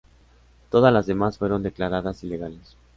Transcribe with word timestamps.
Todas 0.71 0.91
las 0.91 1.05
demás 1.05 1.37
fueron 1.37 1.61
declaradas 1.61 2.23
ilegales. 2.23 2.75